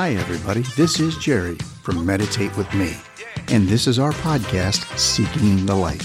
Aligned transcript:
Hi, 0.00 0.12
everybody. 0.12 0.60
This 0.76 1.00
is 1.00 1.18
Jerry 1.18 1.56
from 1.82 2.06
Meditate 2.06 2.56
with 2.56 2.72
Me, 2.72 2.96
and 3.48 3.66
this 3.66 3.88
is 3.88 3.98
our 3.98 4.12
podcast, 4.12 4.96
Seeking 4.96 5.66
the 5.66 5.74
Light, 5.74 6.04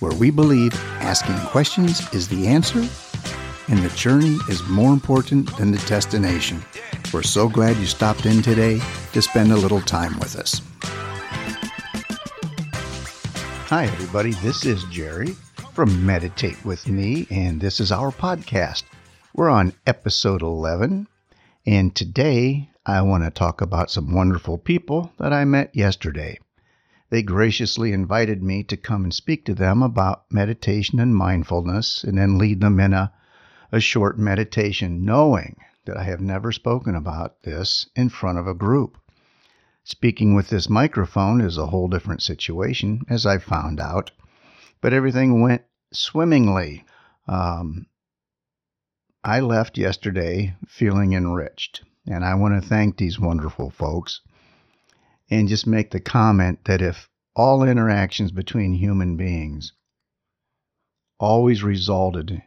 where 0.00 0.14
we 0.14 0.30
believe 0.30 0.72
asking 1.02 1.36
questions 1.48 2.00
is 2.14 2.26
the 2.26 2.46
answer 2.46 2.78
and 3.68 3.80
the 3.80 3.94
journey 3.94 4.38
is 4.48 4.66
more 4.70 4.94
important 4.94 5.54
than 5.58 5.72
the 5.72 5.86
destination. 5.86 6.64
We're 7.12 7.22
so 7.22 7.46
glad 7.46 7.76
you 7.76 7.84
stopped 7.84 8.24
in 8.24 8.40
today 8.40 8.80
to 9.12 9.20
spend 9.20 9.52
a 9.52 9.56
little 9.56 9.82
time 9.82 10.18
with 10.20 10.36
us. 10.36 10.62
Hi, 13.68 13.84
everybody. 13.84 14.30
This 14.36 14.64
is 14.64 14.84
Jerry 14.84 15.36
from 15.74 16.06
Meditate 16.06 16.64
with 16.64 16.88
Me, 16.88 17.26
and 17.30 17.60
this 17.60 17.78
is 17.78 17.92
our 17.92 18.10
podcast. 18.10 18.84
We're 19.34 19.50
on 19.50 19.74
episode 19.86 20.40
11, 20.40 21.08
and 21.66 21.94
today 21.94 22.70
I 22.86 23.00
want 23.00 23.24
to 23.24 23.30
talk 23.30 23.62
about 23.62 23.90
some 23.90 24.12
wonderful 24.12 24.58
people 24.58 25.10
that 25.18 25.32
I 25.32 25.46
met 25.46 25.74
yesterday. 25.74 26.38
They 27.08 27.22
graciously 27.22 27.92
invited 27.92 28.42
me 28.42 28.62
to 28.64 28.76
come 28.76 29.04
and 29.04 29.14
speak 29.14 29.46
to 29.46 29.54
them 29.54 29.82
about 29.82 30.30
meditation 30.30 31.00
and 31.00 31.16
mindfulness 31.16 32.04
and 32.04 32.18
then 32.18 32.36
lead 32.36 32.60
them 32.60 32.78
in 32.78 32.92
a, 32.92 33.10
a 33.72 33.80
short 33.80 34.18
meditation, 34.18 35.02
knowing 35.02 35.56
that 35.86 35.96
I 35.96 36.02
have 36.02 36.20
never 36.20 36.52
spoken 36.52 36.94
about 36.94 37.42
this 37.42 37.88
in 37.96 38.10
front 38.10 38.36
of 38.36 38.46
a 38.46 38.52
group. 38.52 38.98
Speaking 39.84 40.34
with 40.34 40.50
this 40.50 40.68
microphone 40.68 41.40
is 41.40 41.56
a 41.56 41.68
whole 41.68 41.88
different 41.88 42.20
situation, 42.20 43.00
as 43.08 43.24
I 43.24 43.38
found 43.38 43.80
out, 43.80 44.10
but 44.82 44.92
everything 44.92 45.40
went 45.40 45.62
swimmingly. 45.90 46.84
Um, 47.26 47.86
I 49.22 49.40
left 49.40 49.78
yesterday 49.78 50.54
feeling 50.66 51.14
enriched. 51.14 51.82
And 52.06 52.24
I 52.24 52.34
want 52.34 52.60
to 52.60 52.68
thank 52.68 52.96
these 52.96 53.18
wonderful 53.18 53.70
folks 53.70 54.20
and 55.30 55.48
just 55.48 55.66
make 55.66 55.90
the 55.90 56.00
comment 56.00 56.64
that 56.66 56.82
if 56.82 57.08
all 57.34 57.62
interactions 57.62 58.30
between 58.30 58.74
human 58.74 59.16
beings 59.16 59.72
always 61.18 61.62
resulted 61.62 62.42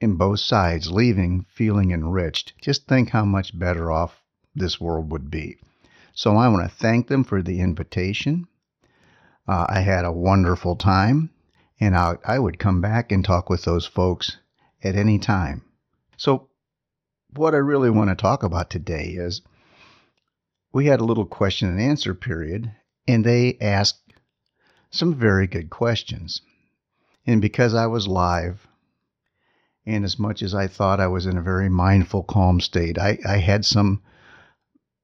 in 0.00 0.16
both 0.16 0.40
sides 0.40 0.92
leaving 0.92 1.46
feeling 1.48 1.90
enriched, 1.90 2.52
just 2.60 2.86
think 2.86 3.10
how 3.10 3.24
much 3.24 3.58
better 3.58 3.90
off 3.90 4.22
this 4.54 4.80
world 4.80 5.10
would 5.10 5.30
be. 5.30 5.56
So 6.12 6.36
I 6.36 6.48
want 6.48 6.68
to 6.68 6.76
thank 6.76 7.08
them 7.08 7.24
for 7.24 7.42
the 7.42 7.60
invitation. 7.60 8.46
Uh, 9.46 9.66
I 9.68 9.80
had 9.80 10.04
a 10.04 10.12
wonderful 10.12 10.76
time, 10.76 11.30
and 11.80 11.96
I, 11.96 12.16
I 12.24 12.38
would 12.38 12.58
come 12.58 12.80
back 12.80 13.10
and 13.12 13.24
talk 13.24 13.48
with 13.48 13.64
those 13.64 13.86
folks 13.86 14.36
at 14.82 14.94
any 14.94 15.18
time. 15.18 15.62
So 16.16 16.47
what 17.34 17.54
I 17.54 17.58
really 17.58 17.90
want 17.90 18.10
to 18.10 18.16
talk 18.16 18.42
about 18.42 18.70
today 18.70 19.14
is 19.16 19.42
we 20.72 20.86
had 20.86 21.00
a 21.00 21.04
little 21.04 21.26
question 21.26 21.68
and 21.68 21.80
answer 21.80 22.14
period, 22.14 22.72
and 23.06 23.24
they 23.24 23.56
asked 23.60 24.12
some 24.90 25.14
very 25.14 25.46
good 25.46 25.70
questions. 25.70 26.40
And 27.26 27.40
because 27.40 27.74
I 27.74 27.86
was 27.86 28.08
live, 28.08 28.66
and 29.84 30.04
as 30.04 30.18
much 30.18 30.42
as 30.42 30.54
I 30.54 30.66
thought 30.66 31.00
I 31.00 31.06
was 31.06 31.26
in 31.26 31.36
a 31.36 31.42
very 31.42 31.68
mindful, 31.68 32.22
calm 32.22 32.60
state, 32.60 32.98
I, 32.98 33.18
I 33.26 33.38
had 33.38 33.64
some 33.64 34.02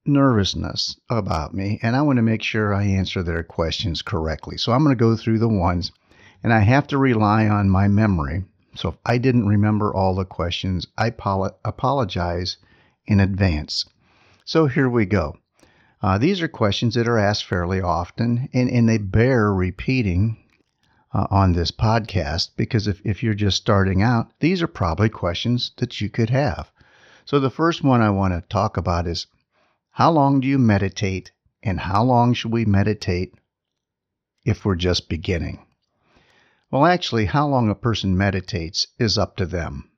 nervousness 0.06 0.98
about 1.08 1.54
me, 1.54 1.78
and 1.82 1.96
I 1.96 2.02
want 2.02 2.16
to 2.16 2.22
make 2.22 2.42
sure 2.42 2.74
I 2.74 2.84
answer 2.84 3.22
their 3.22 3.42
questions 3.42 4.02
correctly. 4.02 4.58
So 4.58 4.72
I'm 4.72 4.84
going 4.84 4.96
to 4.96 5.00
go 5.00 5.16
through 5.16 5.38
the 5.38 5.48
ones, 5.48 5.92
and 6.42 6.52
I 6.52 6.60
have 6.60 6.86
to 6.88 6.98
rely 6.98 7.46
on 7.48 7.70
my 7.70 7.88
memory 7.88 8.44
so 8.74 8.90
if 8.90 8.96
I 9.06 9.18
didn't 9.18 9.46
remember 9.46 9.94
all 9.94 10.14
the 10.14 10.24
questions, 10.24 10.86
I 10.98 11.10
pol- 11.10 11.58
apologize 11.64 12.56
in 13.06 13.20
advance. 13.20 13.84
So 14.44 14.66
here 14.66 14.88
we 14.88 15.06
go. 15.06 15.38
Uh, 16.02 16.18
these 16.18 16.42
are 16.42 16.48
questions 16.48 16.94
that 16.94 17.08
are 17.08 17.18
asked 17.18 17.46
fairly 17.46 17.80
often, 17.80 18.48
and, 18.52 18.68
and 18.68 18.88
they 18.88 18.98
bear 18.98 19.52
repeating 19.52 20.36
uh, 21.14 21.26
on 21.30 21.52
this 21.52 21.70
podcast 21.70 22.50
because 22.56 22.86
if, 22.86 23.00
if 23.04 23.22
you're 23.22 23.34
just 23.34 23.56
starting 23.56 24.02
out, 24.02 24.32
these 24.40 24.62
are 24.62 24.66
probably 24.66 25.08
questions 25.08 25.72
that 25.78 26.00
you 26.00 26.10
could 26.10 26.30
have. 26.30 26.70
So 27.24 27.40
the 27.40 27.50
first 27.50 27.82
one 27.82 28.02
I 28.02 28.10
want 28.10 28.34
to 28.34 28.46
talk 28.48 28.76
about 28.76 29.06
is 29.06 29.26
how 29.92 30.10
long 30.10 30.40
do 30.40 30.48
you 30.48 30.58
meditate, 30.58 31.30
and 31.62 31.80
how 31.80 32.02
long 32.02 32.34
should 32.34 32.52
we 32.52 32.64
meditate 32.64 33.34
if 34.44 34.64
we're 34.64 34.74
just 34.74 35.08
beginning? 35.08 35.64
Well, 36.74 36.86
actually, 36.86 37.26
how 37.26 37.46
long 37.46 37.70
a 37.70 37.76
person 37.76 38.18
meditates 38.18 38.88
is 38.98 39.16
up 39.16 39.36
to 39.36 39.46
them. 39.46 39.92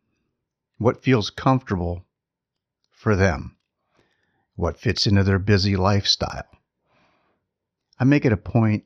What 0.76 1.02
feels 1.02 1.30
comfortable 1.30 2.04
for 2.90 3.16
them, 3.16 3.56
what 4.56 4.78
fits 4.78 5.06
into 5.06 5.24
their 5.24 5.38
busy 5.38 5.74
lifestyle. 5.74 6.44
I 7.98 8.04
make 8.04 8.26
it 8.26 8.32
a 8.34 8.36
point 8.36 8.84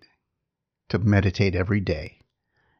to 0.90 1.00
meditate 1.00 1.56
every 1.56 1.80
day, 1.80 2.20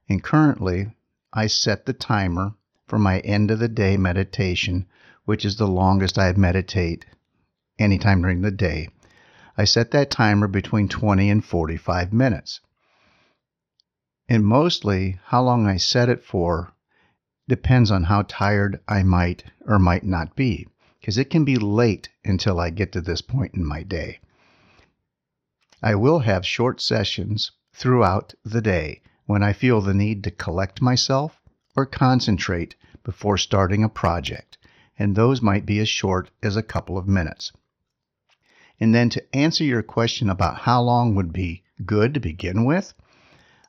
and 0.08 0.22
currently 0.22 0.94
I 1.32 1.48
set 1.48 1.86
the 1.86 1.92
timer 1.92 2.54
for 2.86 3.00
my 3.00 3.18
end 3.18 3.50
of 3.50 3.58
the 3.58 3.66
day 3.66 3.96
meditation, 3.96 4.86
which 5.24 5.44
is 5.44 5.56
the 5.56 5.66
longest 5.66 6.20
I 6.20 6.32
meditate 6.34 7.04
anytime 7.80 8.22
during 8.22 8.42
the 8.42 8.52
day. 8.52 8.90
I 9.58 9.64
set 9.64 9.90
that 9.90 10.12
timer 10.12 10.46
between 10.46 10.86
20 10.86 11.28
and 11.28 11.44
45 11.44 12.12
minutes. 12.12 12.60
And 14.32 14.46
mostly, 14.46 15.18
how 15.24 15.42
long 15.42 15.66
I 15.66 15.76
set 15.76 16.08
it 16.08 16.22
for 16.22 16.72
depends 17.48 17.90
on 17.90 18.04
how 18.04 18.22
tired 18.22 18.78
I 18.86 19.02
might 19.02 19.42
or 19.66 19.80
might 19.80 20.04
not 20.04 20.36
be, 20.36 20.68
because 21.00 21.18
it 21.18 21.30
can 21.30 21.44
be 21.44 21.56
late 21.56 22.10
until 22.24 22.60
I 22.60 22.70
get 22.70 22.92
to 22.92 23.00
this 23.00 23.22
point 23.22 23.54
in 23.56 23.66
my 23.66 23.82
day. 23.82 24.20
I 25.82 25.96
will 25.96 26.20
have 26.20 26.46
short 26.46 26.80
sessions 26.80 27.50
throughout 27.72 28.32
the 28.44 28.62
day 28.62 29.02
when 29.26 29.42
I 29.42 29.52
feel 29.52 29.80
the 29.80 29.92
need 29.94 30.22
to 30.22 30.30
collect 30.30 30.80
myself 30.80 31.42
or 31.74 31.84
concentrate 31.84 32.76
before 33.02 33.36
starting 33.36 33.82
a 33.82 33.88
project, 33.88 34.58
and 34.96 35.16
those 35.16 35.42
might 35.42 35.66
be 35.66 35.80
as 35.80 35.88
short 35.88 36.30
as 36.40 36.54
a 36.54 36.62
couple 36.62 36.96
of 36.96 37.08
minutes. 37.08 37.50
And 38.78 38.94
then 38.94 39.10
to 39.10 39.36
answer 39.36 39.64
your 39.64 39.82
question 39.82 40.30
about 40.30 40.58
how 40.58 40.82
long 40.82 41.16
would 41.16 41.32
be 41.32 41.64
good 41.84 42.14
to 42.14 42.20
begin 42.20 42.64
with, 42.64 42.94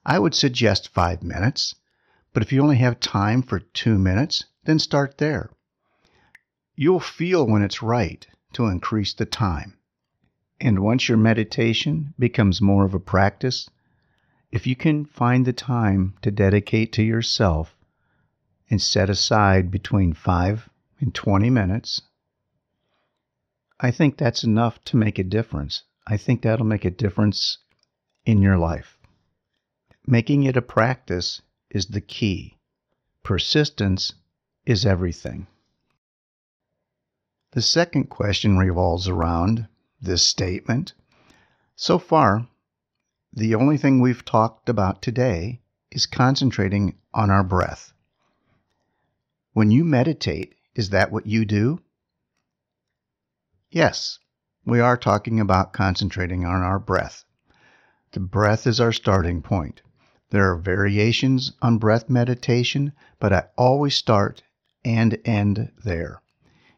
I 0.06 0.18
would 0.18 0.34
suggest 0.34 0.90
five 0.90 1.22
minutes, 1.22 1.76
but 2.34 2.42
if 2.42 2.52
you 2.52 2.62
only 2.62 2.78
have 2.78 3.00
time 3.00 3.44
for 3.44 3.60
two 3.60 4.00
minutes, 4.00 4.46
then 4.64 4.80
start 4.80 5.20
there. 5.20 5.52
You'll 6.76 7.00
feel 7.00 7.46
when 7.46 7.62
it's 7.62 7.84
right 7.84 8.26
to 8.54 8.66
increase 8.66 9.14
the 9.14 9.26
time. 9.26 9.78
And 10.60 10.80
once 10.80 11.08
your 11.08 11.18
meditation 11.18 12.14
becomes 12.18 12.62
more 12.62 12.86
of 12.86 12.94
a 12.94 13.00
practice, 13.00 13.70
if 14.52 14.66
you 14.66 14.76
can 14.76 15.06
find 15.06 15.46
the 15.46 15.54
time 15.54 16.16
to 16.22 16.32
dedicate 16.32 16.92
to 16.94 17.04
yourself 17.04 17.78
and 18.70 18.82
set 18.82 19.10
aside 19.10 19.70
between 19.70 20.14
5 20.14 20.70
and 21.00 21.14
20 21.14 21.50
minutes, 21.50 22.02
I 23.80 23.92
think 23.92 24.18
that's 24.18 24.44
enough 24.44 24.84
to 24.86 24.98
make 24.98 25.20
a 25.20 25.24
difference. 25.24 25.84
I 26.08 26.18
think 26.18 26.42
that'll 26.42 26.66
make 26.66 26.86
a 26.86 26.92
difference 26.92 27.60
in 28.26 28.42
your 28.42 28.58
life. 28.58 28.98
Making 30.08 30.44
it 30.44 30.58
a 30.58 30.62
practice 30.62 31.42
is 31.70 31.86
the 31.86 32.02
key. 32.02 32.58
Persistence 33.24 34.14
is 34.66 34.86
everything. 34.86 35.48
The 37.52 37.62
second 37.62 38.06
question 38.10 38.58
revolves 38.58 39.08
around 39.08 39.68
this 40.02 40.26
statement. 40.26 40.94
So 41.76 42.00
far, 42.00 42.48
the 43.32 43.54
only 43.56 43.78
thing 43.78 44.00
we've 44.00 44.26
talked 44.26 44.70
about 44.70 45.02
today 45.02 45.62
is 45.92 46.06
concentrating 46.06 46.98
on 47.14 47.30
our 47.30 47.44
breath. 47.44 47.94
When 49.54 49.70
you 49.70 49.86
meditate, 49.86 50.56
is 50.74 50.90
that 50.90 51.12
what 51.12 51.28
you 51.28 51.46
do? 51.46 51.80
Yes, 53.70 54.18
we 54.66 54.80
are 54.80 54.98
talking 54.98 55.40
about 55.40 55.74
concentrating 55.74 56.44
on 56.44 56.62
our 56.64 56.80
breath. 56.80 57.24
The 58.14 58.20
breath 58.20 58.66
is 58.66 58.80
our 58.80 58.92
starting 58.92 59.42
point. 59.42 59.82
There 60.32 60.50
are 60.50 60.58
variations 60.58 61.52
on 61.62 61.78
breath 61.78 62.10
meditation, 62.10 62.94
but 63.20 63.34
I 63.34 63.50
always 63.58 63.96
start 63.96 64.44
and 64.86 65.18
end 65.26 65.74
there, 65.84 66.22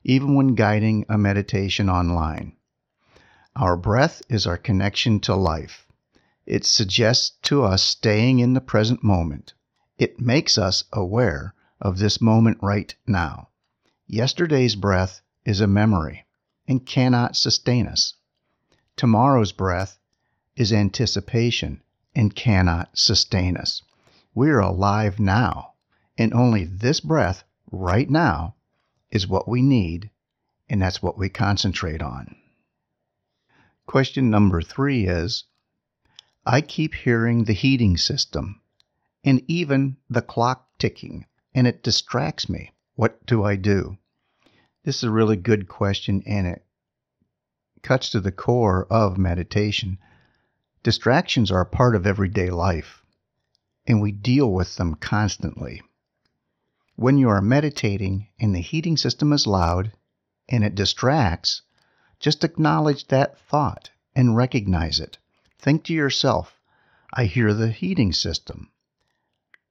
even 0.04 0.34
when 0.34 0.56
guiding 0.56 1.06
a 1.08 1.20
meditation 1.20 1.88
online. 1.88 2.54
Our 3.56 3.78
breath 3.78 4.24
is 4.28 4.48
our 4.48 4.58
connection 4.58 5.20
to 5.20 5.36
life. 5.36 5.86
It 6.48 6.66
suggests 6.66 7.38
to 7.44 7.62
us 7.62 7.84
staying 7.84 8.40
in 8.40 8.54
the 8.54 8.60
present 8.60 9.04
moment. 9.04 9.54
It 10.00 10.20
makes 10.20 10.58
us 10.58 10.86
aware 10.92 11.54
of 11.80 12.00
this 12.00 12.20
moment 12.20 12.58
right 12.60 12.96
now. 13.06 13.50
Yesterday's 14.08 14.76
breath 14.76 15.22
is 15.46 15.62
a 15.62 15.68
memory 15.68 16.26
and 16.68 16.88
cannot 16.88 17.36
sustain 17.36 17.86
us. 17.86 18.16
Tomorrow's 18.96 19.52
breath 19.52 20.00
is 20.56 20.74
anticipation 20.74 21.84
and 22.16 22.36
cannot 22.36 22.98
sustain 22.98 23.58
us. 23.58 23.82
We 24.36 24.50
are 24.50 24.60
alive 24.60 25.20
now, 25.20 25.74
and 26.18 26.34
only 26.34 26.66
this 26.66 27.00
breath 27.00 27.44
right 27.72 28.10
now 28.10 28.56
is 29.12 29.28
what 29.28 29.48
we 29.48 29.62
need, 29.62 30.10
and 30.70 30.82
that's 30.82 31.02
what 31.02 31.18
we 31.18 31.30
concentrate 31.30 32.02
on. 32.02 32.36
Question 33.86 34.30
number 34.30 34.62
three 34.62 35.06
is 35.06 35.44
I 36.46 36.62
keep 36.62 36.94
hearing 36.94 37.44
the 37.44 37.54
heating 37.54 37.98
system 37.98 38.62
and 39.24 39.42
even 39.48 39.98
the 40.10 40.22
clock 40.22 40.78
ticking, 40.78 41.26
and 41.54 41.68
it 41.68 41.84
distracts 41.84 42.50
me. 42.50 42.72
What 42.96 43.26
do 43.26 43.44
I 43.44 43.56
do? 43.56 43.98
This 44.84 44.98
is 44.98 45.04
a 45.04 45.12
really 45.12 45.38
good 45.38 45.68
question, 45.68 46.22
and 46.26 46.46
it 46.46 46.66
cuts 47.82 48.10
to 48.10 48.20
the 48.20 48.32
core 48.32 48.86
of 48.90 49.18
meditation. 49.18 49.98
Distractions 50.84 51.50
are 51.50 51.62
a 51.62 51.66
part 51.66 51.96
of 51.96 52.06
everyday 52.06 52.50
life, 52.50 53.06
and 53.88 54.02
we 54.02 54.12
deal 54.12 54.52
with 54.52 54.76
them 54.76 54.96
constantly. 54.96 55.82
When 56.98 57.18
you 57.18 57.30
are 57.30 57.42
meditating 57.42 58.28
and 58.38 58.54
the 58.54 58.60
heating 58.60 58.98
system 58.98 59.32
is 59.32 59.48
loud 59.48 59.94
and 60.50 60.62
it 60.62 60.76
distracts, 60.76 61.62
just 62.20 62.44
acknowledge 62.44 63.08
that 63.08 63.40
thought 63.40 63.92
and 64.14 64.36
recognize 64.36 65.00
it. 65.00 65.18
Think 65.58 65.86
to 65.86 65.94
yourself, 65.94 66.60
I 67.14 67.26
hear 67.26 67.54
the 67.54 67.72
heating 67.72 68.12
system. 68.12 68.70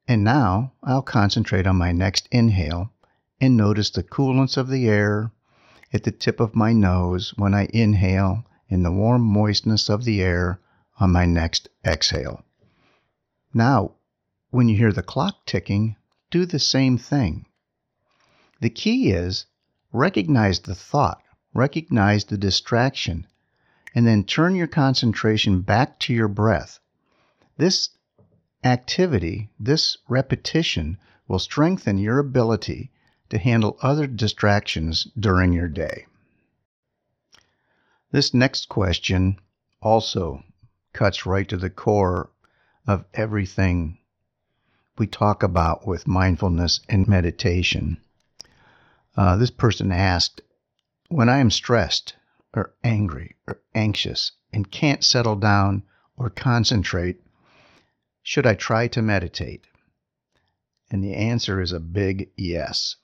And 0.09 0.25
now 0.25 0.73
I'll 0.83 1.03
concentrate 1.03 1.67
on 1.67 1.77
my 1.77 1.93
next 1.93 2.27
inhale 2.31 2.91
and 3.39 3.55
notice 3.55 3.91
the 3.91 4.03
coolness 4.03 4.57
of 4.57 4.69
the 4.69 4.89
air 4.89 5.31
at 5.93 6.05
the 6.05 6.11
tip 6.11 6.41
of 6.41 6.57
my 6.57 6.73
nose 6.73 7.35
when 7.37 7.53
I 7.53 7.69
inhale 7.75 8.47
and 8.71 8.83
the 8.83 8.91
warm 8.91 9.21
moistness 9.21 9.91
of 9.91 10.05
the 10.05 10.23
air 10.23 10.59
on 11.01 11.11
my 11.11 11.25
next 11.25 11.69
exhale. 11.85 12.45
Now, 13.55 13.93
when 14.51 14.69
you 14.69 14.77
hear 14.77 14.93
the 14.93 15.03
clock 15.03 15.47
ticking, 15.47 15.97
do 16.31 16.47
the 16.47 16.59
same 16.59 16.99
thing. 16.99 17.47
The 18.61 18.71
key 18.71 19.11
is 19.11 19.47
recognize 19.93 20.61
the 20.61 20.75
thought, 20.75 21.23
recognize 21.55 22.25
the 22.25 22.39
distraction, 22.39 23.27
and 23.95 24.07
then 24.07 24.25
turn 24.25 24.55
your 24.55 24.67
concentration 24.67 25.61
back 25.61 25.99
to 26.01 26.15
your 26.15 26.29
breath. 26.29 26.79
This 27.57 27.91
activity, 28.65 29.51
this 29.59 29.99
repetition, 30.09 30.99
will 31.29 31.39
strengthen 31.39 31.99
your 31.99 32.19
ability 32.19 32.91
to 33.29 33.39
handle 33.39 33.79
other 33.83 34.07
distractions 34.07 35.09
during 35.19 35.53
your 35.53 35.69
day. 35.69 36.07
This 38.11 38.35
next 38.35 38.69
question 38.69 39.39
also 39.81 40.45
cuts 40.93 41.27
right 41.27 41.49
to 41.49 41.57
the 41.57 41.71
core 41.71 42.31
of 42.87 43.05
everything 43.15 43.99
we 44.99 45.07
talk 45.07 45.43
about 45.43 45.87
with 45.87 46.07
mindfulness 46.07 46.81
and 46.89 47.09
meditation. 47.09 47.99
Uh, 49.17 49.37
this 49.37 49.51
person 49.51 49.91
asked, 49.91 50.41
When 51.09 51.29
I 51.29 51.39
am 51.39 51.51
stressed 51.51 52.15
or 52.55 52.75
angry 52.85 53.37
or 53.47 53.61
anxious 53.75 54.33
and 54.53 54.71
can't 54.71 55.03
settle 55.03 55.37
down 55.37 55.83
or 56.17 56.31
concentrate, 56.31 57.21
should 58.23 58.47
I 58.47 58.55
try 58.55 58.89
to 58.89 59.03
meditate? 59.03 59.67
And 60.91 61.03
the 61.03 61.15
answer 61.15 61.61
is 61.61 61.73
a 61.73 61.81
big 61.81 62.31
yes. 62.37 62.97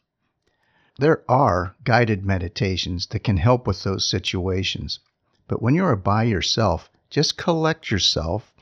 There 0.99 1.25
are 1.31 1.75
guided 1.85 2.25
meditations 2.25 3.07
that 3.07 3.25
can 3.25 3.39
help 3.39 3.67
with 3.67 3.83
those 3.83 4.09
situations. 4.09 5.01
But 5.47 5.63
when 5.63 5.75
you 5.75 5.85
are 5.85 5.97
by 5.97 6.25
yourself, 6.25 6.91
just 7.11 7.37
collect 7.37 7.91
yourself 7.91 8.53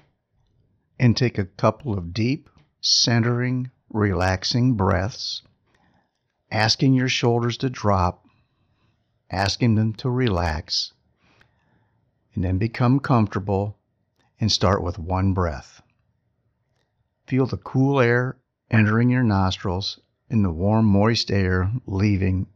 and 0.98 1.16
take 1.16 1.38
a 1.38 1.44
couple 1.44 1.96
of 1.96 2.12
deep, 2.12 2.48
centering, 2.80 3.70
relaxing 3.90 4.74
breaths, 4.74 5.42
asking 6.50 6.94
your 6.94 7.08
shoulders 7.08 7.56
to 7.58 7.68
drop, 7.68 8.26
asking 9.30 9.74
them 9.74 9.92
to 9.92 10.08
relax, 10.08 10.92
and 12.34 12.44
then 12.44 12.58
become 12.58 13.00
comfortable 13.00 13.78
and 14.40 14.52
start 14.52 14.82
with 14.82 14.98
one 14.98 15.32
breath. 15.32 15.82
Feel 17.26 17.46
the 17.46 17.56
cool 17.56 18.00
air 18.00 18.38
entering 18.70 19.10
your 19.10 19.22
nostrils 19.22 19.98
and 20.30 20.44
the 20.44 20.50
warm, 20.50 20.86
moist 20.86 21.30
air 21.30 21.72
leaving 21.86 22.46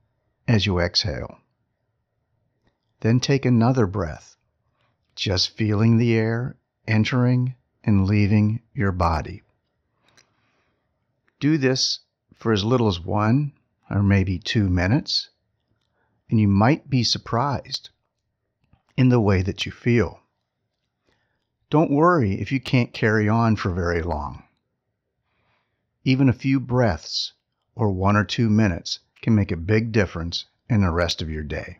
as 0.47 0.67
you 0.67 0.79
exhale. 0.79 1.39
Then 3.01 3.21
take 3.21 3.45
another 3.45 3.87
breath, 3.87 4.37
just 5.20 5.55
feeling 5.55 5.99
the 5.99 6.14
air 6.14 6.56
entering 6.88 7.55
and 7.84 8.06
leaving 8.06 8.58
your 8.72 8.90
body. 8.90 9.43
Do 11.38 11.58
this 11.58 11.99
for 12.34 12.52
as 12.52 12.64
little 12.64 12.88
as 12.88 12.99
one 12.99 13.52
or 13.90 14.02
maybe 14.02 14.38
two 14.38 14.70
minutes, 14.70 15.28
and 16.31 16.40
you 16.40 16.49
might 16.49 16.88
be 16.88 17.05
surprised 17.05 17.90
in 18.96 19.11
the 19.11 19.20
way 19.20 19.43
that 19.43 19.67
you 19.67 19.72
feel. 19.72 20.20
Don't 21.69 21.90
worry 21.90 22.40
if 22.40 22.50
you 22.50 22.58
can't 22.58 22.94
carry 22.94 23.28
on 23.28 23.56
for 23.56 23.75
very 23.75 24.00
long. 24.00 24.44
Even 26.02 26.31
a 26.31 26.32
few 26.32 26.58
breaths 26.58 27.34
or 27.75 27.93
one 27.93 28.17
or 28.17 28.25
two 28.25 28.49
minutes 28.49 29.00
can 29.20 29.34
make 29.34 29.52
a 29.52 29.56
big 29.58 29.93
difference 29.93 30.46
in 30.70 30.81
the 30.81 30.90
rest 30.90 31.20
of 31.20 31.28
your 31.28 31.44
day. 31.44 31.80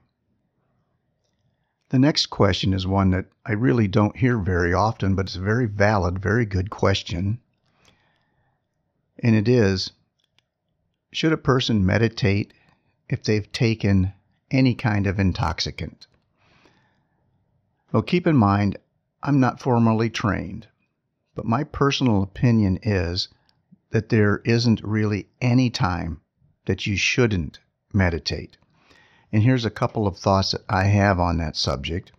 The 1.90 1.98
next 1.98 2.26
question 2.26 2.72
is 2.72 2.87
one 2.87 3.10
that 3.10 3.26
I 3.44 3.52
really 3.52 3.88
don't 3.88 4.16
hear 4.16 4.38
very 4.38 4.72
often, 4.72 5.16
but 5.16 5.26
it's 5.26 5.34
a 5.34 5.40
very 5.40 5.66
valid, 5.66 6.20
very 6.20 6.46
good 6.46 6.70
question. 6.70 7.40
And 9.19 9.34
it 9.34 9.48
is 9.48 9.90
Should 11.12 11.32
a 11.32 11.37
person 11.37 11.84
meditate 11.84 12.54
if 13.08 13.25
they've 13.25 13.50
taken 13.50 14.12
any 14.52 14.76
kind 14.76 15.08
of 15.08 15.19
intoxicant? 15.19 16.06
Well, 17.90 18.02
keep 18.02 18.25
in 18.25 18.37
mind, 18.37 18.76
I'm 19.25 19.40
not 19.40 19.58
formally 19.60 20.10
trained, 20.10 20.69
but 21.34 21.44
my 21.44 21.64
personal 21.64 22.22
opinion 22.22 22.78
is 22.84 23.28
that 23.90 24.10
there 24.10 24.42
isn't 24.44 24.81
really 24.84 25.28
any 25.40 25.70
time 25.70 26.20
that 26.66 26.87
you 26.87 26.96
shouldn't 26.96 27.58
meditate. 27.92 28.58
And 29.32 29.43
here's 29.43 29.65
a 29.65 29.71
couple 29.71 30.06
of 30.06 30.19
thoughts 30.19 30.53
that 30.53 30.65
I 30.69 30.85
have 30.85 31.21
on 31.21 31.38
that 31.38 31.56
subject. 31.56 32.12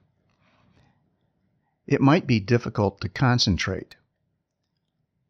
It 1.86 2.00
might 2.00 2.25
be 2.25 2.40
difficult 2.40 3.02
to 3.02 3.10
concentrate, 3.10 3.96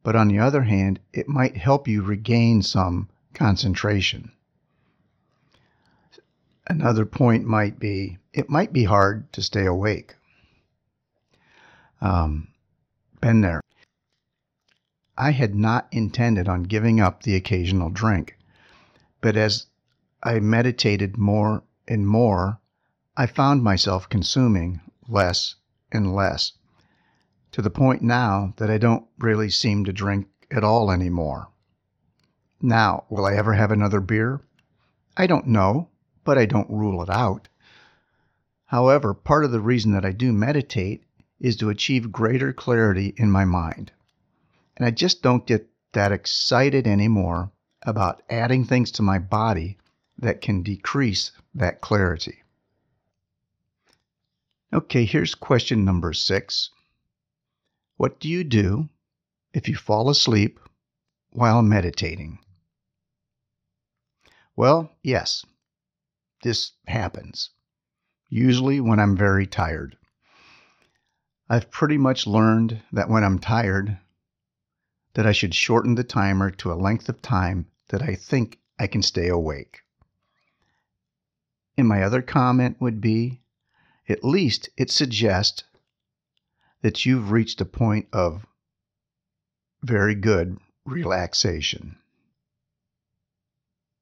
but 0.04 0.16
on 0.16 0.28
the 0.28 0.40
other 0.40 0.64
hand, 0.64 1.00
it 1.12 1.28
might 1.28 1.58
help 1.58 1.88
you 1.88 2.04
regain 2.04 2.62
some 2.62 3.10
concentration. 3.34 4.32
Another 6.68 7.06
point 7.06 7.46
might 7.46 7.80
be 7.80 8.20
it 8.34 8.50
might 8.50 8.72
be 8.72 8.84
hard 8.84 9.32
to 9.34 9.42
stay 9.42 9.66
awake. 9.66 10.16
Um, 12.00 12.48
been 13.20 13.42
there. 13.42 13.62
I 15.18 15.32
had 15.32 15.54
not 15.54 15.88
intended 15.92 16.48
on 16.48 16.64
giving 16.64 17.00
up 17.00 17.24
the 17.24 17.36
occasional 17.36 17.90
drink. 17.90 18.38
But 19.20 19.36
as 19.36 19.68
I 20.24 20.40
meditated 20.40 21.18
more 21.18 21.64
and 21.88 22.08
more, 22.08 22.60
I 23.18 23.26
found 23.26 23.64
myself 23.64 24.08
consuming 24.08 24.82
less 25.08 25.56
and 25.92 26.16
less 26.16 26.54
to 27.52 27.62
the 27.62 27.70
point 27.70 28.02
now 28.02 28.54
that 28.58 28.70
I 28.70 28.78
don't 28.78 29.06
really 29.20 29.50
seem 29.50 29.84
to 29.86 29.94
drink 29.94 30.28
at 30.50 30.64
all 30.64 30.92
anymore. 30.92 31.50
Now, 32.62 33.06
will 33.10 33.26
I 33.26 33.36
ever 33.36 33.54
have 33.54 33.72
another 33.72 34.00
beer? 34.00 34.42
I 35.18 35.28
don't 35.28 35.48
know, 35.48 35.90
but 36.24 36.38
I 36.38 36.46
don't 36.46 36.70
rule 36.70 37.02
it 37.04 37.10
out. 37.10 37.50
However, 38.66 39.14
part 39.14 39.44
of 39.44 39.52
the 39.52 39.60
reason 39.60 39.92
that 39.92 40.06
I 40.06 40.12
do 40.12 40.32
meditate 40.32 41.04
is 41.40 41.58
to 41.58 41.70
achieve 41.70 42.12
greater 42.12 42.54
clarity 42.54 43.14
in 43.18 43.30
my 43.32 43.44
mind. 43.44 43.92
And 44.78 44.86
I 44.86 44.92
just 44.92 45.22
don't 45.22 45.46
get 45.46 45.70
that 45.94 46.12
excited 46.12 46.88
anymore 46.88 47.52
about 47.82 48.24
adding 48.30 48.64
things 48.64 48.92
to 48.92 49.02
my 49.02 49.20
body 49.20 49.78
that 50.22 50.42
can 50.42 50.64
decrease 50.64 51.32
that 51.54 51.82
clarity. 51.82 52.44
Okay, 54.74 55.04
here's 55.04 55.36
question 55.36 55.84
number 55.84 56.14
six. 56.14 56.70
What 57.98 58.20
do 58.20 58.30
you 58.30 58.44
do 58.44 58.88
if 59.54 59.68
you 59.68 59.76
fall 59.76 60.10
asleep 60.10 60.60
while 61.32 61.62
meditating? 61.62 62.40
Well, 64.56 64.92
yes, 65.04 65.46
this 66.44 66.72
happens, 66.88 67.50
usually 68.30 68.80
when 68.80 69.00
I'm 69.00 69.18
very 69.18 69.46
tired. 69.46 69.98
I've 71.50 71.70
pretty 71.70 71.98
much 71.98 72.28
learned 72.28 72.82
that 72.94 73.10
when 73.10 73.24
I'm 73.24 73.40
tired, 73.40 73.98
that 75.16 75.26
I 75.26 75.34
should 75.34 75.54
shorten 75.54 75.96
the 75.96 76.04
timer 76.04 76.50
to 76.52 76.72
a 76.72 76.76
length 76.76 77.10
of 77.10 77.22
time 77.22 77.66
that 77.90 78.02
I 78.02 78.16
think 78.16 78.60
I 78.80 78.88
can 78.88 79.02
stay 79.02 79.28
awake. 79.28 79.82
And 81.78 81.88
my 81.88 82.04
other 82.04 82.22
comment 82.22 82.78
would 82.80 83.02
be 83.02 83.42
at 84.10 84.24
least 84.24 84.70
it 84.78 84.92
suggests 84.92 85.64
that 86.82 87.06
you've 87.06 87.32
reached 87.32 87.62
a 87.62 87.66
point 87.66 88.08
of 88.12 88.46
very 89.84 90.16
good 90.16 90.58
relaxation. 90.86 91.98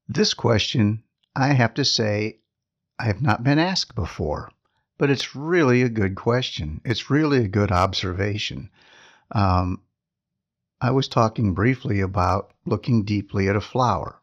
This 0.08 0.34
question, 0.34 1.02
I 1.36 1.52
have 1.52 1.74
to 1.74 1.84
say, 1.84 2.38
I 2.98 3.04
have 3.04 3.22
not 3.22 3.44
been 3.44 3.58
asked 3.58 3.94
before, 3.94 4.50
but 4.98 5.10
it's 5.10 5.36
really 5.36 5.82
a 5.82 5.88
good 5.88 6.16
question. 6.16 6.80
It's 6.84 7.10
really 7.10 7.44
a 7.44 7.48
good 7.48 7.70
observation. 7.70 8.70
Um, 9.30 9.82
I 10.80 10.90
was 10.90 11.08
talking 11.08 11.54
briefly 11.54 12.00
about 12.00 12.52
looking 12.66 13.04
deeply 13.04 13.48
at 13.48 13.56
a 13.56 13.60
flower, 13.60 14.20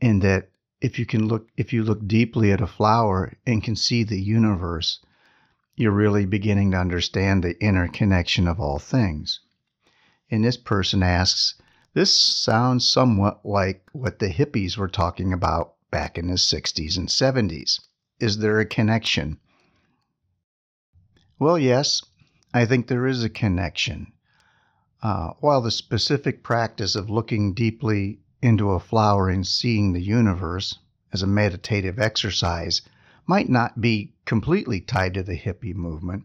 and 0.00 0.22
that 0.22 0.50
if 0.84 0.98
you 0.98 1.06
can 1.06 1.26
look, 1.26 1.48
if 1.56 1.72
you 1.72 1.82
look 1.82 2.06
deeply 2.06 2.52
at 2.52 2.60
a 2.60 2.66
flower 2.66 3.32
and 3.46 3.64
can 3.64 3.74
see 3.74 4.04
the 4.04 4.20
universe, 4.20 5.00
you're 5.76 5.90
really 5.90 6.26
beginning 6.26 6.72
to 6.72 6.76
understand 6.76 7.42
the 7.42 7.58
interconnection 7.58 8.46
of 8.46 8.60
all 8.60 8.78
things. 8.78 9.40
And 10.30 10.44
this 10.44 10.58
person 10.58 11.02
asks, 11.02 11.54
this 11.94 12.14
sounds 12.14 12.86
somewhat 12.86 13.46
like 13.46 13.88
what 13.92 14.18
the 14.18 14.28
hippies 14.28 14.76
were 14.76 14.88
talking 14.88 15.32
about 15.32 15.72
back 15.90 16.18
in 16.18 16.26
the 16.26 16.34
60s 16.34 16.98
and 16.98 17.08
70s. 17.08 17.80
Is 18.20 18.36
there 18.36 18.60
a 18.60 18.66
connection? 18.66 19.38
Well, 21.38 21.58
yes, 21.58 22.02
I 22.52 22.66
think 22.66 22.88
there 22.88 23.06
is 23.06 23.24
a 23.24 23.30
connection. 23.30 24.12
Uh, 25.02 25.30
while 25.40 25.62
the 25.62 25.70
specific 25.70 26.42
practice 26.42 26.94
of 26.94 27.08
looking 27.08 27.54
deeply 27.54 28.20
into 28.44 28.72
a 28.72 28.78
flower 28.78 29.30
and 29.30 29.46
seeing 29.46 29.92
the 29.92 30.02
universe 30.02 30.78
as 31.14 31.22
a 31.22 31.26
meditative 31.26 31.98
exercise 31.98 32.82
might 33.26 33.48
not 33.48 33.80
be 33.80 34.12
completely 34.26 34.80
tied 34.82 35.14
to 35.14 35.22
the 35.22 35.38
hippie 35.38 35.74
movement, 35.74 36.24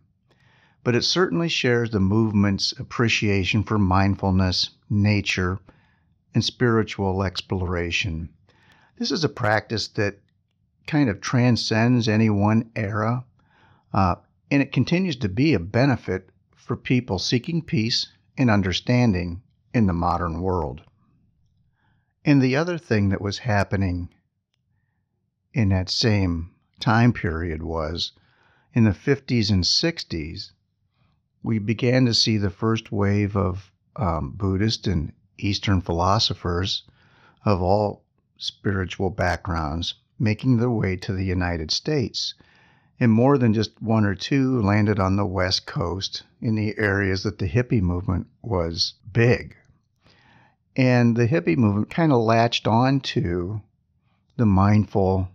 but 0.84 0.96
it 0.96 1.04
certainly 1.04 1.48
shares 1.48 1.92
the 1.92 2.00
movement's 2.00 2.74
appreciation 2.78 3.64
for 3.64 3.78
mindfulness, 3.78 4.72
nature, 4.90 5.60
and 6.36 6.44
spiritual 6.44 7.24
exploration. 7.24 8.28
This 8.98 9.12
is 9.12 9.24
a 9.24 9.30
practice 9.30 9.88
that 9.90 10.20
kind 10.88 11.10
of 11.10 11.22
transcends 11.22 12.10
any 12.10 12.30
one 12.30 12.70
era, 12.76 13.24
uh, 13.94 14.16
and 14.52 14.62
it 14.62 14.74
continues 14.74 15.16
to 15.16 15.30
be 15.30 15.54
a 15.54 15.60
benefit 15.60 16.32
for 16.54 16.76
people 16.76 17.18
seeking 17.18 17.62
peace 17.62 18.08
and 18.38 18.50
understanding 18.50 19.42
in 19.74 19.88
the 19.88 19.94
modern 19.94 20.42
world. 20.42 20.82
And 22.30 22.44
the 22.44 22.58
other 22.58 22.78
thing 22.78 23.10
that 23.10 23.22
was 23.22 23.40
happening 23.40 24.10
in 25.52 25.70
that 25.70 25.90
same 25.90 26.52
time 26.80 27.12
period 27.12 27.64
was 27.64 28.12
in 28.72 28.84
the 28.84 28.92
50s 28.92 29.50
and 29.50 29.64
60s, 29.64 30.52
we 31.42 31.58
began 31.58 32.06
to 32.06 32.14
see 32.14 32.38
the 32.38 32.52
first 32.52 32.92
wave 32.92 33.36
of 33.36 33.72
um, 33.96 34.34
Buddhist 34.34 34.86
and 34.86 35.12
Eastern 35.40 35.82
philosophers 35.82 36.84
of 37.46 37.64
all 37.64 38.06
spiritual 38.38 39.10
backgrounds 39.10 39.96
making 40.20 40.58
their 40.58 40.70
way 40.70 40.98
to 40.98 41.14
the 41.14 41.26
United 41.26 41.72
States. 41.72 42.36
And 43.00 43.12
more 43.12 43.40
than 43.40 43.56
just 43.56 43.82
one 43.82 44.06
or 44.06 44.14
two 44.14 44.62
landed 44.62 45.00
on 45.00 45.16
the 45.16 45.26
West 45.26 45.66
Coast 45.66 46.22
in 46.40 46.54
the 46.54 46.78
areas 46.78 47.24
that 47.24 47.40
the 47.40 47.50
hippie 47.50 47.82
movement 47.82 48.28
was 48.44 48.94
big. 49.12 49.56
And 50.80 51.18
the 51.18 51.28
hippie 51.28 51.58
movement 51.58 51.90
kind 51.90 52.14
of 52.14 52.22
latched 52.22 52.66
on 52.66 53.02
to 53.02 53.62
the 54.38 54.46
mindful 54.46 55.28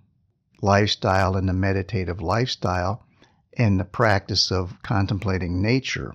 lifestyle 0.62 1.36
and 1.36 1.46
the 1.46 1.52
meditative 1.52 2.22
lifestyle 2.22 3.04
and 3.52 3.78
the 3.78 3.84
practice 3.84 4.50
of 4.50 4.82
contemplating 4.82 5.60
nature. 5.60 6.14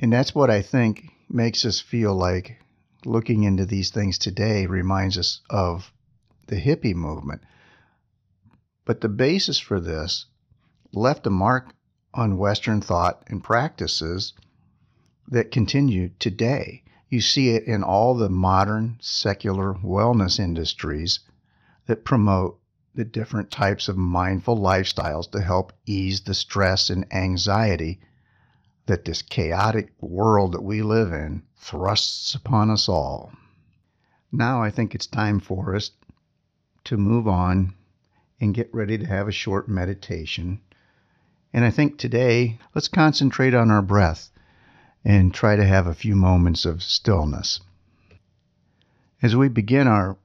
And 0.00 0.12
that's 0.12 0.34
what 0.34 0.50
I 0.50 0.62
think 0.62 1.04
makes 1.28 1.64
us 1.64 1.78
feel 1.78 2.16
like 2.16 2.58
looking 3.04 3.44
into 3.44 3.64
these 3.64 3.90
things 3.90 4.18
today 4.18 4.66
reminds 4.66 5.16
us 5.16 5.40
of 5.48 5.92
the 6.48 6.56
hippie 6.56 6.96
movement. 6.96 7.42
But 8.84 9.02
the 9.02 9.08
basis 9.08 9.60
for 9.60 9.78
this 9.78 10.26
left 10.92 11.28
a 11.28 11.30
mark 11.30 11.76
on 12.12 12.38
Western 12.38 12.80
thought 12.80 13.22
and 13.28 13.40
practices 13.40 14.32
that 15.28 15.52
continue 15.52 16.10
today. 16.18 16.82
You 17.10 17.22
see 17.22 17.50
it 17.50 17.64
in 17.64 17.82
all 17.82 18.14
the 18.14 18.28
modern 18.28 18.98
secular 19.00 19.72
wellness 19.72 20.38
industries 20.38 21.20
that 21.86 22.04
promote 22.04 22.60
the 22.94 23.04
different 23.04 23.50
types 23.50 23.88
of 23.88 23.96
mindful 23.96 24.58
lifestyles 24.58 25.30
to 25.30 25.40
help 25.40 25.72
ease 25.86 26.20
the 26.20 26.34
stress 26.34 26.90
and 26.90 27.10
anxiety 27.12 28.00
that 28.86 29.06
this 29.06 29.22
chaotic 29.22 29.92
world 30.00 30.52
that 30.52 30.62
we 30.62 30.82
live 30.82 31.12
in 31.12 31.42
thrusts 31.56 32.34
upon 32.34 32.70
us 32.70 32.88
all. 32.88 33.32
Now 34.30 34.62
I 34.62 34.70
think 34.70 34.94
it's 34.94 35.06
time 35.06 35.40
for 35.40 35.74
us 35.74 35.92
to 36.84 36.98
move 36.98 37.26
on 37.26 37.74
and 38.40 38.54
get 38.54 38.72
ready 38.74 38.98
to 38.98 39.06
have 39.06 39.28
a 39.28 39.32
short 39.32 39.66
meditation. 39.66 40.60
And 41.54 41.64
I 41.64 41.70
think 41.70 41.96
today, 41.96 42.58
let's 42.74 42.88
concentrate 42.88 43.54
on 43.54 43.70
our 43.70 43.82
breath 43.82 44.30
and 45.04 45.32
try 45.32 45.56
to 45.56 45.64
have 45.64 45.86
a 45.86 45.94
few 45.94 46.14
moments 46.14 46.64
of 46.64 46.82
stillness. 46.82 47.60
As 49.22 49.34
we 49.34 49.48
begin 49.48 49.86
our 49.86 50.16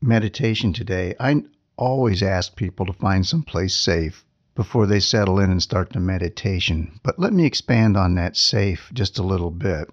meditation 0.00 0.72
today, 0.72 1.14
I 1.18 1.44
always 1.76 2.22
ask 2.22 2.56
people 2.56 2.86
to 2.86 2.92
find 2.92 3.26
some 3.26 3.42
place 3.42 3.74
safe 3.74 4.24
before 4.54 4.86
they 4.86 5.00
settle 5.00 5.38
in 5.38 5.50
and 5.50 5.62
start 5.62 5.90
the 5.90 6.00
meditation. 6.00 7.00
But 7.02 7.18
let 7.18 7.32
me 7.32 7.46
expand 7.46 7.96
on 7.96 8.14
that 8.16 8.36
safe 8.36 8.90
just 8.92 9.18
a 9.18 9.22
little 9.22 9.50
bit. 9.50 9.88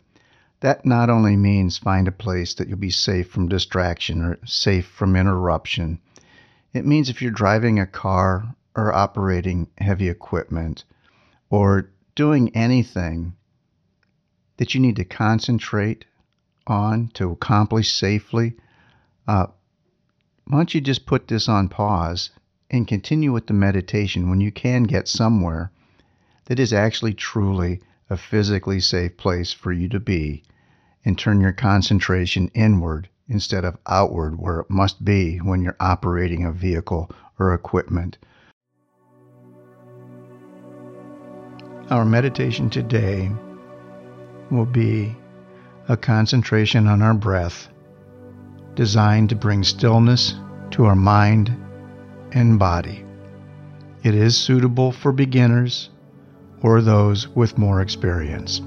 That 0.60 0.86
not 0.86 1.10
only 1.10 1.38
means 1.38 1.78
find 1.78 2.08
a 2.08 2.12
place 2.12 2.54
that 2.56 2.68
you'll 2.68 2.78
be 2.78 2.90
safe 2.90 3.30
from 3.30 3.48
distraction 3.48 4.22
or 4.22 4.38
safe 4.46 4.86
from 4.86 5.16
interruption, 5.16 6.00
it 6.74 6.86
means 6.86 7.10
if 7.10 7.22
you're 7.22 7.32
driving 7.32 7.80
a 7.80 7.86
car 7.88 8.56
or 8.76 8.94
operating 8.94 9.68
heavy 9.78 10.10
equipment 10.10 10.84
or 11.50 11.90
doing 12.16 12.54
anything 12.56 13.34
that 14.60 14.76
you 14.76 14.82
need 14.82 14.98
to 14.98 15.06
concentrate 15.06 16.04
on 16.68 17.08
to 17.14 17.32
accomplish 17.32 17.94
safely, 17.94 18.54
uh, 19.26 19.48
why 20.48 20.58
don't 20.58 20.76
you 20.76 20.82
just 20.82 21.06
put 21.06 21.30
this 21.30 21.48
on 21.48 21.70
pause 21.70 22.30
and 22.70 22.86
continue 22.86 23.32
with 23.32 23.48
the 23.48 23.54
meditation 23.54 24.30
when 24.30 24.42
you 24.42 24.52
can 24.52 24.84
get 24.84 25.08
somewhere 25.08 25.72
that 26.46 26.60
is 26.60 26.74
actually 26.74 27.14
truly 27.14 27.80
a 28.10 28.18
physically 28.18 28.82
safe 28.82 29.16
place 29.16 29.54
for 29.54 29.72
you 29.72 29.88
to 29.88 30.00
be 30.00 30.44
and 31.06 31.18
turn 31.18 31.40
your 31.40 31.54
concentration 31.54 32.52
inward 32.54 33.08
instead 33.30 33.64
of 33.64 33.78
outward 33.88 34.38
where 34.38 34.60
it 34.60 34.70
must 34.70 35.06
be 35.06 35.38
when 35.38 35.62
you're 35.62 35.78
operating 35.80 36.46
a 36.46 36.52
vehicle 36.52 37.10
or 37.40 37.54
equipment. 37.54 38.18
Our 41.90 42.04
meditation 42.04 42.70
today 42.70 43.32
will 44.52 44.66
be 44.66 45.16
a 45.88 45.98
concentration 45.98 46.88
on 46.88 47.02
our 47.02 47.14
breath 47.14 47.68
designed 48.76 49.30
to 49.30 49.36
bring 49.36 49.64
stillness 49.64 50.36
to 50.72 50.86
our 50.86 50.96
mind 50.96 51.56
and 52.32 52.60
body. 52.60 53.04
It 54.04 54.16
is 54.16 54.38
suitable 54.38 54.92
for 54.92 55.12
beginners 55.12 55.90
or 56.62 56.82
those 56.82 57.28
with 57.28 57.58
more 57.58 57.82
experience. 57.82 58.62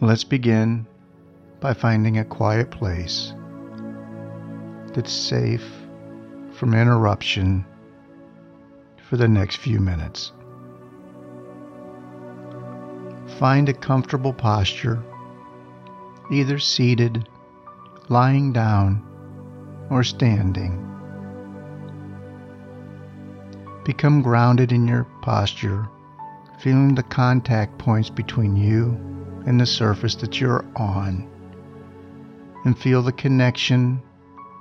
Let's 0.00 0.24
begin 0.24 0.86
by 1.60 1.74
finding 1.74 2.18
a 2.18 2.24
quiet 2.24 2.70
place 2.70 3.34
that's 4.94 5.12
safe 5.12 5.64
from 6.52 6.74
interruption 6.74 7.64
for 9.08 9.16
the 9.16 9.28
next 9.28 9.56
few 9.56 9.78
minutes. 9.78 10.32
Find 13.40 13.70
a 13.70 13.72
comfortable 13.72 14.34
posture, 14.34 15.02
either 16.30 16.58
seated, 16.58 17.26
lying 18.10 18.52
down, 18.52 19.02
or 19.88 20.04
standing. 20.04 20.86
Become 23.86 24.20
grounded 24.20 24.72
in 24.72 24.86
your 24.86 25.04
posture, 25.22 25.88
feeling 26.58 26.94
the 26.94 27.02
contact 27.02 27.78
points 27.78 28.10
between 28.10 28.56
you 28.56 28.90
and 29.46 29.58
the 29.58 29.64
surface 29.64 30.16
that 30.16 30.38
you're 30.38 30.66
on, 30.76 31.26
and 32.66 32.78
feel 32.78 33.00
the 33.00 33.10
connection 33.10 34.02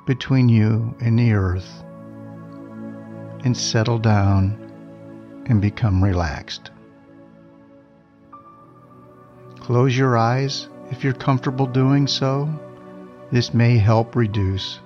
between 0.07 0.47
you 0.47 0.95
and 1.01 1.19
the 1.19 1.33
earth, 1.33 1.83
and 3.43 3.57
settle 3.57 3.99
down 3.99 4.57
and 5.47 5.61
become 5.61 6.01
relaxed. 6.01 6.71
Close 9.69 9.95
your 9.95 10.17
eyes 10.17 10.67
if 10.89 11.03
you're 11.03 11.13
comfortable 11.13 11.67
doing 11.67 12.07
so. 12.07 12.49
This 13.31 13.53
may 13.53 13.77
help 13.77 14.15
reduce 14.15 14.79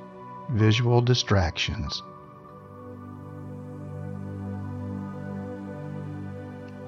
visual 0.49 0.99
distractions. 0.99 2.03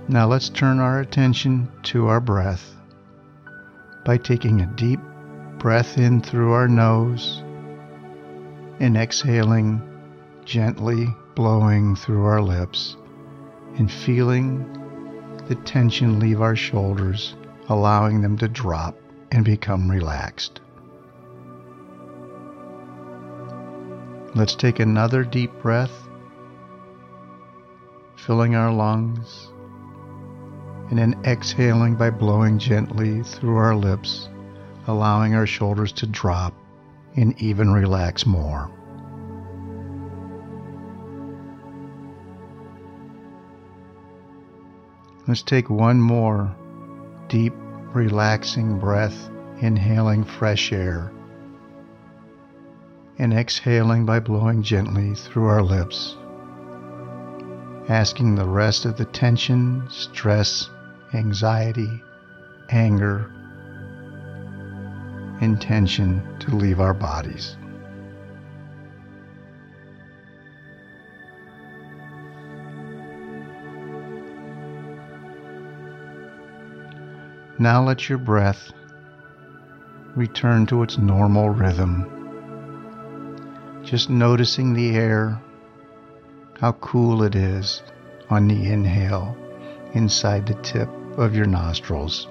Now 0.10 0.28
let's 0.28 0.50
turn 0.50 0.82
our 0.82 1.00
attention 1.00 1.72
to 1.84 2.08
our 2.08 2.20
breath 2.20 2.76
by 4.04 4.18
taking 4.18 4.60
a 4.60 4.76
deep 4.76 5.00
breath 5.58 5.98
in 5.98 6.22
through 6.22 6.52
our 6.52 6.68
nose 6.68 7.42
and 8.82 8.98
exhaling, 8.98 9.82
gently 10.44 11.08
blowing 11.34 11.96
through 11.96 12.26
our 12.26 12.42
lips 12.42 12.98
and 13.78 13.90
feeling 13.90 14.66
the 15.48 15.56
tension 15.56 16.20
leave 16.20 16.42
our 16.42 16.58
shoulders, 16.58 17.36
allowing 17.70 18.22
them 18.22 18.38
to 18.38 18.48
drop 18.48 18.98
and 19.32 19.44
become 19.44 19.90
relaxed. 19.90 20.62
Let's 24.36 24.56
take 24.56 24.80
another 24.80 25.24
deep 25.24 25.52
breath, 25.62 26.08
filling 28.18 28.56
our 28.56 28.72
lungs, 28.72 29.48
and 30.90 31.00
then 31.00 31.20
exhaling 31.24 31.96
by 31.96 32.10
blowing 32.10 32.60
gently 32.60 33.24
through 33.24 33.56
our 33.56 33.76
lips, 33.76 34.30
allowing 34.88 35.34
our 35.34 35.48
shoulders 35.48 35.92
to 35.94 36.06
drop 36.06 36.54
and 37.16 37.42
even 37.42 37.72
relax 37.72 38.26
more. 38.26 38.70
Let's 45.28 45.42
take 45.42 45.70
one 45.70 46.00
more 46.00 46.56
deep, 47.28 47.54
relaxing 47.94 48.80
breath, 48.80 49.30
inhaling 49.62 50.24
fresh 50.24 50.72
air 50.72 51.12
and 53.18 53.34
exhaling 53.34 54.06
by 54.06 54.20
blowing 54.20 54.62
gently 54.62 55.16
through 55.16 55.46
our 55.46 55.62
lips, 55.62 56.18
asking 57.88 58.36
the 58.36 58.46
rest 58.46 58.86
of 58.86 58.98
the 58.98 59.06
tension, 59.06 59.84
stress, 59.90 60.70
anxiety, 61.14 62.02
anger, 62.70 63.32
intention 65.42 66.22
to 66.40 66.56
leave 66.56 66.80
our 66.80 66.94
bodies. 66.94 67.56
Now 77.58 77.82
let 77.82 78.10
your 78.10 78.18
breath 78.18 78.74
return 80.14 80.66
to 80.66 80.84
its 80.84 80.98
normal 80.98 81.50
rhythm. 81.50 82.12
Just 83.82 84.10
noticing 84.10 84.74
the 84.74 84.98
air, 84.98 85.42
how 86.60 86.74
cool 86.74 87.24
it 87.24 87.34
is 87.34 87.82
on 88.30 88.50
the 88.50 88.70
inhale 88.70 89.38
inside 89.94 90.46
the 90.46 90.56
tip 90.56 90.90
of 91.18 91.34
your 91.34 91.46
nostrils, 91.46 92.28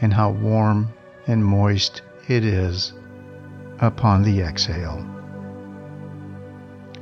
and 0.00 0.12
how 0.12 0.30
warm 0.32 0.92
and 1.28 1.44
moist 1.44 2.02
it 2.26 2.44
is 2.44 2.92
upon 3.78 4.24
the 4.24 4.40
exhale. 4.40 5.06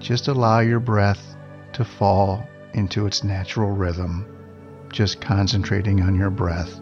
Just 0.01 0.29
allow 0.29 0.61
your 0.61 0.81
breath 0.81 1.35
to 1.73 1.83
fall 1.83 2.47
into 2.75 3.07
its 3.07 3.25
natural 3.25 3.71
rhythm 3.71 4.27
just 4.91 5.21
concentrating 5.21 6.01
on 6.03 6.15
your 6.15 6.31
breath. 6.31 6.81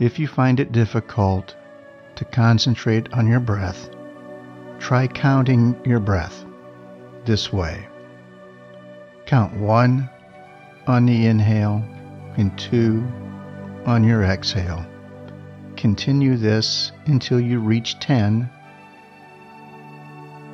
If 0.00 0.18
you 0.18 0.26
find 0.26 0.60
it 0.60 0.72
difficult 0.72 1.54
to 2.16 2.24
concentrate 2.24 3.12
on 3.12 3.26
your 3.26 3.40
breath, 3.40 3.88
try 4.78 5.06
counting 5.06 5.80
your 5.84 6.00
breath 6.00 6.44
this 7.24 7.52
way. 7.52 7.86
Count 9.26 9.56
one 9.56 10.10
on 10.86 11.06
the 11.06 11.26
inhale 11.26 11.82
and 12.36 12.56
two 12.58 13.06
on 13.86 14.04
your 14.04 14.22
exhale. 14.22 14.84
Continue 15.84 16.38
this 16.38 16.92
until 17.04 17.38
you 17.38 17.60
reach 17.60 17.98
10 18.00 18.48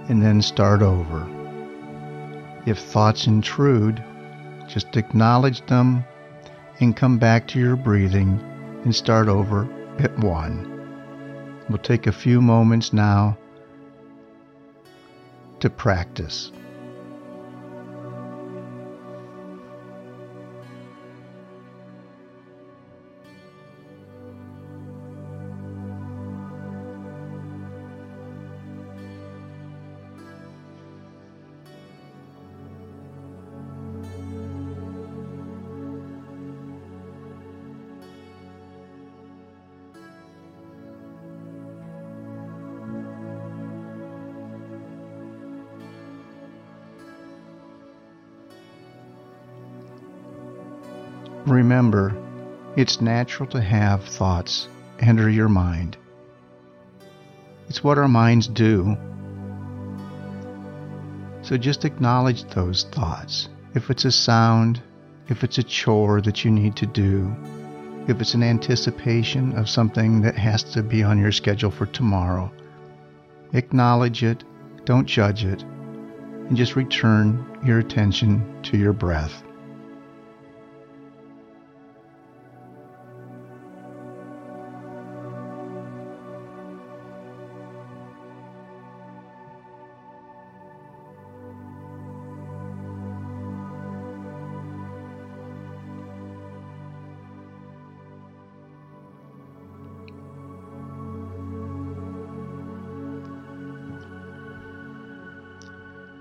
and 0.08 0.20
then 0.20 0.42
start 0.42 0.82
over. 0.82 1.24
If 2.66 2.80
thoughts 2.80 3.28
intrude, 3.28 4.02
just 4.66 4.96
acknowledge 4.96 5.64
them 5.66 6.02
and 6.80 6.96
come 6.96 7.18
back 7.18 7.46
to 7.46 7.60
your 7.60 7.76
breathing 7.76 8.40
and 8.82 8.92
start 8.92 9.28
over 9.28 9.68
at 10.00 10.18
1. 10.18 11.64
We'll 11.68 11.78
take 11.78 12.08
a 12.08 12.12
few 12.12 12.42
moments 12.42 12.92
now 12.92 13.38
to 15.60 15.70
practice. 15.70 16.50
Remember, 51.50 52.16
it's 52.76 53.00
natural 53.00 53.48
to 53.48 53.60
have 53.60 54.04
thoughts 54.04 54.68
enter 55.00 55.28
your 55.28 55.48
mind. 55.48 55.96
It's 57.68 57.82
what 57.82 57.98
our 57.98 58.06
minds 58.06 58.46
do. 58.46 58.96
So 61.42 61.56
just 61.56 61.84
acknowledge 61.84 62.44
those 62.44 62.84
thoughts. 62.84 63.48
If 63.74 63.90
it's 63.90 64.04
a 64.04 64.12
sound, 64.12 64.80
if 65.28 65.42
it's 65.42 65.58
a 65.58 65.64
chore 65.64 66.20
that 66.20 66.44
you 66.44 66.52
need 66.52 66.76
to 66.76 66.86
do, 66.86 67.34
if 68.06 68.20
it's 68.20 68.34
an 68.34 68.44
anticipation 68.44 69.58
of 69.58 69.68
something 69.68 70.20
that 70.20 70.36
has 70.36 70.62
to 70.74 70.84
be 70.84 71.02
on 71.02 71.18
your 71.18 71.32
schedule 71.32 71.72
for 71.72 71.86
tomorrow, 71.86 72.52
acknowledge 73.54 74.22
it, 74.22 74.44
don't 74.84 75.06
judge 75.06 75.44
it, 75.44 75.62
and 75.62 76.56
just 76.56 76.76
return 76.76 77.44
your 77.64 77.80
attention 77.80 78.62
to 78.62 78.76
your 78.76 78.92
breath. 78.92 79.42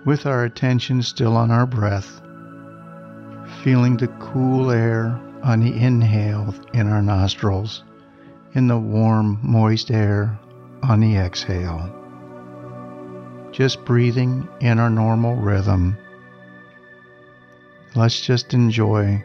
With 0.10 0.26
our 0.26 0.44
attention 0.44 1.04
still 1.04 1.38
on 1.38 1.52
our 1.52 1.68
breath, 1.68 2.20
feeling 3.64 3.96
the 3.96 4.08
cool 4.20 4.72
air 4.72 5.22
on 5.44 5.60
the 5.60 5.72
inhale 5.72 6.52
in 6.74 6.88
our 6.88 7.00
nostrils 7.00 7.84
and 8.56 8.68
the 8.68 8.76
warm, 8.76 9.38
moist 9.44 9.92
air 9.92 10.36
on 10.82 11.00
the 11.00 11.16
exhale. 11.16 11.96
Just 13.52 13.86
breathing 13.86 14.50
in 14.62 14.80
our 14.80 14.90
normal 14.90 15.36
rhythm. 15.36 15.96
Let's 17.94 18.20
just 18.20 18.56
enjoy 18.56 19.24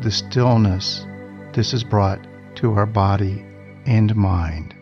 the 0.00 0.10
stillness 0.10 1.06
this 1.52 1.72
has 1.72 1.84
brought 1.84 2.26
to 2.54 2.72
our 2.72 2.86
body 2.86 3.44
and 3.84 4.16
mind. 4.16 4.74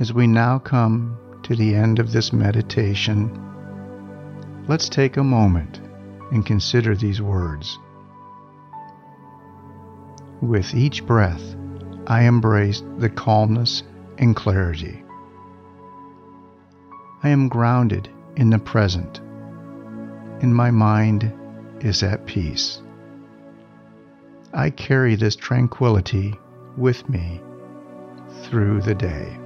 As 0.00 0.12
we 0.12 0.26
now 0.26 0.58
come 0.58 1.16
to 1.44 1.54
the 1.54 1.72
end 1.72 2.00
of 2.00 2.10
this 2.10 2.32
meditation, 2.32 3.30
let's 4.66 4.88
take 4.88 5.16
a 5.16 5.22
moment 5.22 5.80
and 6.32 6.44
consider 6.44 6.96
these 6.96 7.22
words. 7.22 7.78
With 10.40 10.74
each 10.74 11.06
breath, 11.06 11.54
I 12.08 12.24
embrace 12.24 12.82
the 12.98 13.08
calmness 13.08 13.84
and 14.18 14.34
clarity. 14.34 15.04
I 17.22 17.28
am 17.28 17.48
grounded 17.48 18.08
in 18.36 18.50
the 18.50 18.58
present, 18.58 19.20
and 20.40 20.52
my 20.52 20.72
mind 20.72 21.32
is 21.82 22.02
at 22.02 22.26
peace. 22.26 22.82
I 24.52 24.70
carry 24.70 25.14
this 25.14 25.36
tranquility 25.36 26.34
with 26.76 27.08
me 27.08 27.40
through 28.42 28.80
the 28.82 28.96
day. 28.96 29.38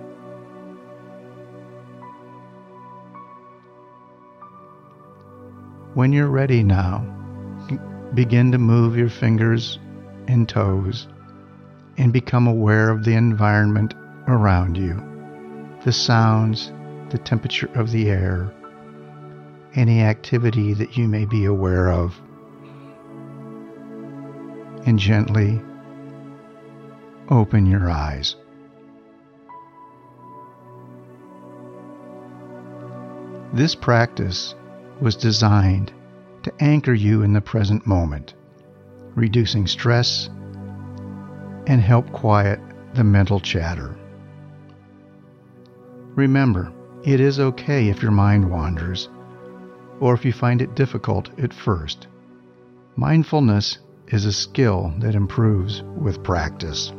When 5.98 6.12
you're 6.12 6.28
ready 6.28 6.62
now, 6.62 7.00
begin 8.14 8.52
to 8.52 8.58
move 8.58 8.96
your 8.96 9.08
fingers 9.08 9.80
and 10.28 10.48
toes 10.48 11.08
and 11.96 12.12
become 12.12 12.46
aware 12.46 12.90
of 12.90 13.02
the 13.02 13.14
environment 13.14 13.94
around 14.28 14.76
you, 14.76 14.94
the 15.84 15.90
sounds, 15.90 16.70
the 17.10 17.18
temperature 17.18 17.68
of 17.74 17.90
the 17.90 18.10
air, 18.10 18.54
any 19.74 20.00
activity 20.00 20.72
that 20.72 20.96
you 20.96 21.08
may 21.08 21.24
be 21.24 21.46
aware 21.46 21.90
of. 21.90 22.14
And 24.86 25.00
gently 25.00 25.60
open 27.28 27.66
your 27.66 27.90
eyes. 27.90 28.36
This 33.52 33.74
practice 33.74 34.54
was 35.00 35.16
designed 35.16 35.92
to 36.42 36.52
anchor 36.60 36.94
you 36.94 37.22
in 37.22 37.32
the 37.32 37.40
present 37.40 37.86
moment, 37.86 38.34
reducing 39.14 39.66
stress 39.66 40.28
and 41.66 41.80
help 41.80 42.10
quiet 42.12 42.60
the 42.94 43.04
mental 43.04 43.40
chatter. 43.40 43.96
Remember, 46.14 46.72
it 47.04 47.20
is 47.20 47.38
okay 47.38 47.88
if 47.88 48.02
your 48.02 48.10
mind 48.10 48.50
wanders 48.50 49.08
or 50.00 50.14
if 50.14 50.24
you 50.24 50.32
find 50.32 50.62
it 50.62 50.74
difficult 50.74 51.30
at 51.38 51.52
first. 51.52 52.06
Mindfulness 52.96 53.78
is 54.08 54.24
a 54.24 54.32
skill 54.32 54.92
that 54.98 55.14
improves 55.14 55.82
with 55.82 56.24
practice. 56.24 56.92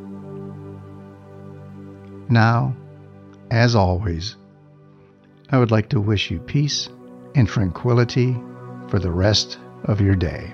Now, 2.30 2.76
as 3.50 3.76
always, 3.76 4.38
I 5.50 5.58
would 5.58 5.72
like 5.72 5.90
to 5.90 6.00
wish 6.00 6.30
you 6.30 6.40
peace 6.40 6.90
and 7.40 7.48
tranquility 7.48 8.34
for 8.90 9.00
the 9.00 9.12
rest 9.12 9.58
of 9.86 10.02
your 10.02 10.16
day. 10.16 10.54